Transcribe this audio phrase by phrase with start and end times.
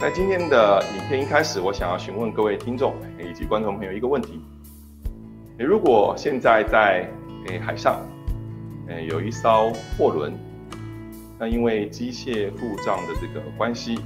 [0.00, 4.40] 在今天的影片一开始，我想要询问各位听众以及观众朋友一个问题：
[5.58, 7.06] 如果现在在
[7.46, 8.00] 诶海上，
[8.88, 10.32] 诶有一艘货轮，
[11.38, 13.98] 那因为机械故障的这个关系，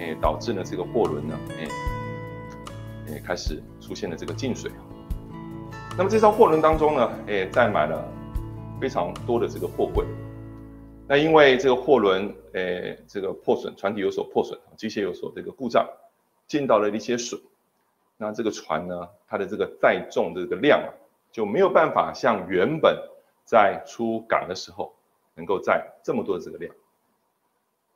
[0.00, 4.68] 诶导致呢这个货轮呢，诶诶开始出现了这个进水。
[5.96, 8.04] 那么这艘货轮当中呢，诶载满了
[8.80, 10.04] 非常多的这个货柜。
[11.08, 15.88] 那因为这个货轮，诶，这个破损，船体有所破损，机械有所这个故障，
[16.48, 17.38] 进到了一些水，
[18.16, 20.90] 那这个船呢，它的这个载重的这个量啊，
[21.30, 23.00] 就没有办法像原本
[23.44, 24.92] 在出港的时候
[25.36, 26.74] 能够载这么多的这个量。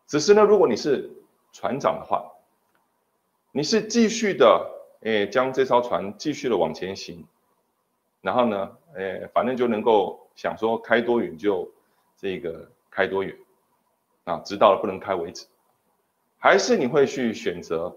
[0.07, 1.11] 只是呢，如果你是
[1.53, 2.31] 船长的话，
[3.51, 7.27] 你是继续的，诶，将这艘船继续的往前行，
[8.21, 11.69] 然后呢，诶，反正就能够想说开多远就
[12.17, 12.71] 这个。
[13.01, 13.35] 开多远
[14.25, 14.43] 啊？
[14.45, 15.47] 直到了不能开为止，
[16.37, 17.97] 还是你会去选择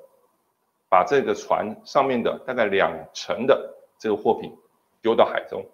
[0.87, 4.55] 把这个船上面的大概两成的这个货品
[5.01, 5.65] 丢到海中？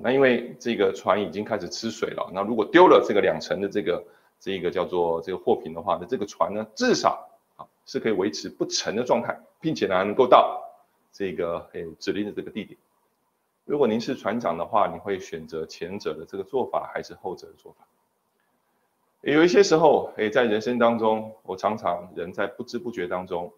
[0.00, 4.04] 那因为这个船已经开始吃水了，那如果丢了这个两成的这个
[4.40, 10.60] 这个叫做这个货品的话，那这个船呢至少啊是可以维持不沉的状态，并且呢还能够到
[11.12, 12.76] 这个诶指令的这个地点。
[13.64, 17.86] 如果您是船长的话，你会选择前者的这个做法，还是后者的做法？
[19.32, 23.52] 有一些时候，诶，在人生当中，我常常人在不知不觉当中，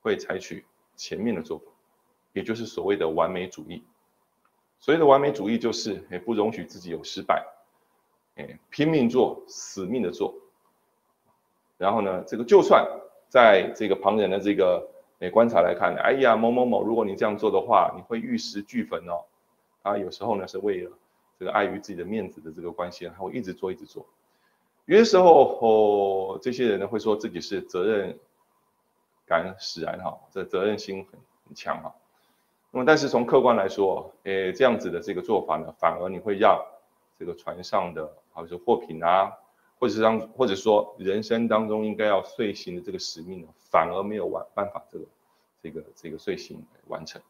[0.00, 0.64] 会采取
[0.96, 1.64] 前面的做法，
[2.32, 3.84] 也就是所谓的完美主义。
[4.80, 7.44] 所谓的完美主义，就是诶，不容许自己有失败，
[8.36, 10.34] 诶，拼命做，死命的做。
[11.76, 12.88] 然后呢，这个就算
[13.28, 14.88] 在这个旁人的这个
[15.18, 19.20] 诶观察来看，哎呀，某某某，如果你这样做的话，你会玉石俱焚哦。
[19.82, 20.90] 啊，有时候呢，是为了
[21.38, 24.06] 这个碍于自己的面子的这个关系，他会一直做，一直做。
[24.86, 28.18] 有些时候，哦，这些人呢会说自己是责任
[29.26, 31.94] 感使然哈，这责任心很很强哈。
[32.70, 36.62] 那么，但是从客观来说，诶，这样子的这个做法呢，反而你会让
[37.18, 39.32] 这个船上的，好比说货品啊，
[39.78, 45.04] 或者是让，或者说人生当中应该要遂行的这个使命呢，反而没有完办法这个
[45.62, 47.22] 这个这个遂行完成。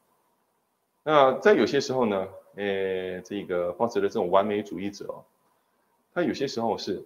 [1.04, 2.26] 那在有些时候呢，
[2.56, 5.22] 诶，这个抱持的这种完美主义者，
[6.12, 7.04] 他有些时候是。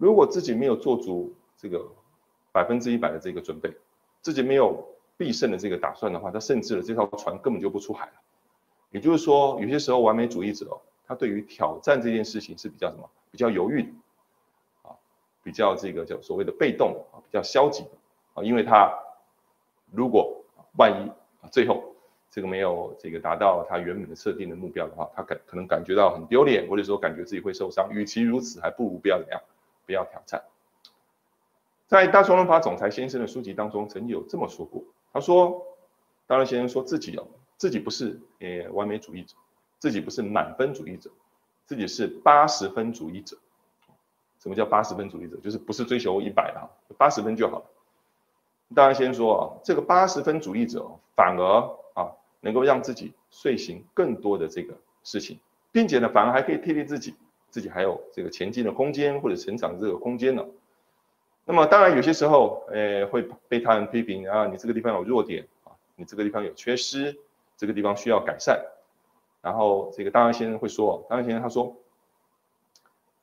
[0.00, 1.86] 如果自己没有做足这个
[2.52, 3.70] 百分之一百的这个准备，
[4.22, 4.82] 自己没有
[5.18, 8.12] 必胜的这个打算的话，他甚至这条船根本就不出海了。
[8.90, 13.06] 也就是说，有些时候完美主义者他对于挑战这件事情是比较什么？
[13.30, 13.88] 比较犹豫的
[14.84, 14.96] 啊，
[15.42, 17.90] 比较这个叫所谓的被动啊，比较消极的
[18.32, 18.90] 啊，因为他
[19.92, 20.42] 如果
[20.78, 21.12] 万一
[21.50, 21.94] 最后
[22.30, 27.90] 这个没有这个达到他原本的设定的目标的话，他感可能感觉到很丢脸，或者说感觉自己会受伤。
[27.92, 29.40] 与其如此，还不如不要怎么样。
[29.90, 30.40] 不要挑战。
[31.88, 34.80] 在大双人法总裁先生的书籍当中，曾经有这么说过。
[35.12, 35.66] 他说
[36.28, 39.34] ：“大然先生说自己哦，自己不是诶完美主义者，
[39.80, 41.10] 自己不是满分主义者，
[41.66, 43.36] 自己是八十分主义者。
[44.38, 45.36] 什么叫八十分主义者？
[45.38, 47.64] 就是不是追求一百的，八十分就好了。
[48.76, 51.42] 大然先生说啊，这个八十分主义者反而
[51.94, 54.72] 啊能够让自己遂行更多的这个
[55.02, 55.40] 事情，
[55.72, 57.16] 并且呢，反而还可以替励自己。”
[57.50, 60.46] 自己还有这个前进的空间或者成长这个空间呢。
[61.44, 67.16] 那么当然有些时候，诶会被他人批评啊，你这个地方有弱点啊，你这个地方有缺失，
[67.56, 68.64] 这个地方需要改善。
[69.42, 71.74] 然后这个当然先生会说，当然先生他说，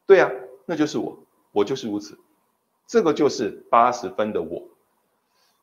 [0.06, 0.30] 对啊，
[0.66, 1.18] 那就是我，
[1.52, 2.18] 我就是如此，
[2.86, 4.62] 这个就是八十分的我。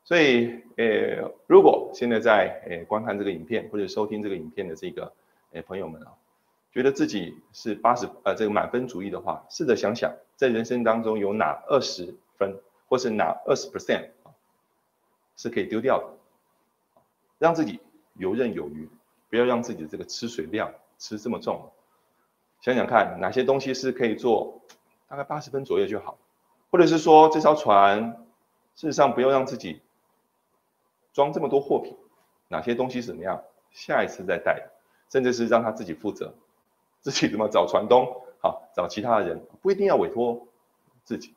[0.05, 5.11] 所以，诶，如果现在在诶观看这个影片或者收听这个影片的这个
[5.51, 6.13] 诶朋友们啊。
[6.75, 12.53] 觉得自己是八十呃这个满分主义的话，试着想想，在人生当中有哪二十分，
[12.89, 14.09] 或是哪二十 percent，
[15.37, 17.01] 是可以丢掉的，
[17.37, 17.79] 让自己
[18.15, 18.89] 游刃有余，
[19.29, 20.69] 不要让自己的这个吃水量
[20.99, 21.71] 吃这么重。
[22.59, 24.61] 想想看，哪些东西是可以做
[25.07, 26.17] 大概八十分左右就好，
[26.71, 28.03] 或者是说这艘船，
[28.75, 29.81] 事实上不要让自己
[31.13, 31.95] 装这么多货品，
[32.49, 33.41] 哪些东西怎么样，
[33.71, 34.61] 下一次再带，
[35.09, 36.33] 甚至是让他自己负责。
[37.05, 38.03] 自己怎么找船东？
[38.41, 40.47] 好，找其他的人，不一定要委托
[41.03, 41.35] 自己。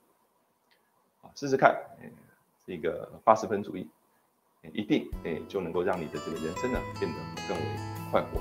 [1.20, 1.79] 啊，试试看，
[2.67, 3.87] 这个八十分主义，
[4.73, 7.62] 一定诶就能够让你的这个人生呢变得更为
[8.11, 8.41] 快活，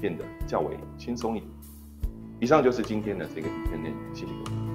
[0.00, 1.52] 变得较为轻松一点。
[2.40, 4.69] 以上就是今天的这个影片内容，谢谢各位。